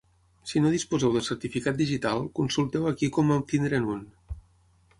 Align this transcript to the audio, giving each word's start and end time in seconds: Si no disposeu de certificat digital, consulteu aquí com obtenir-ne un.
Si 0.51 0.61
no 0.61 0.71
disposeu 0.75 1.11
de 1.15 1.21
certificat 1.27 1.77
digital, 1.83 2.25
consulteu 2.39 2.87
aquí 2.93 3.13
com 3.19 3.35
obtenir-ne 3.39 3.95
un. 3.97 4.01